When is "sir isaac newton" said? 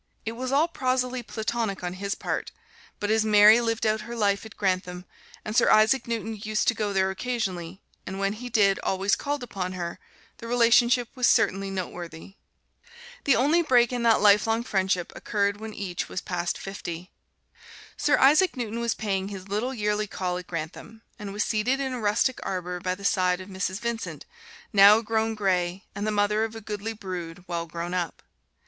5.55-6.35, 17.95-18.79